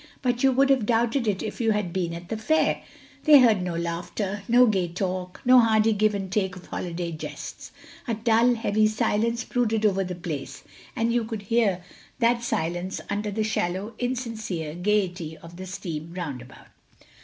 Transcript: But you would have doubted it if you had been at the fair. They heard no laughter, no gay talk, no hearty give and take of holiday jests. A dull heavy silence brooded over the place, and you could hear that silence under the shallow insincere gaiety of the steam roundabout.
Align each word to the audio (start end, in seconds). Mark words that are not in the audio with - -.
But 0.23 0.41
you 0.41 0.51
would 0.51 0.71
have 0.71 0.87
doubted 0.87 1.27
it 1.27 1.43
if 1.43 1.61
you 1.61 1.73
had 1.73 1.93
been 1.93 2.11
at 2.15 2.29
the 2.29 2.35
fair. 2.35 2.81
They 3.25 3.39
heard 3.39 3.61
no 3.61 3.75
laughter, 3.75 4.41
no 4.47 4.65
gay 4.65 4.87
talk, 4.87 5.39
no 5.45 5.59
hearty 5.59 5.93
give 5.93 6.15
and 6.15 6.31
take 6.31 6.55
of 6.55 6.65
holiday 6.65 7.11
jests. 7.11 7.71
A 8.07 8.15
dull 8.15 8.55
heavy 8.55 8.87
silence 8.87 9.43
brooded 9.43 9.85
over 9.85 10.03
the 10.03 10.15
place, 10.15 10.63
and 10.95 11.13
you 11.13 11.23
could 11.23 11.43
hear 11.43 11.83
that 12.17 12.41
silence 12.43 12.99
under 13.11 13.29
the 13.29 13.43
shallow 13.43 13.93
insincere 13.99 14.73
gaiety 14.73 15.37
of 15.37 15.57
the 15.57 15.67
steam 15.67 16.11
roundabout. 16.15 16.69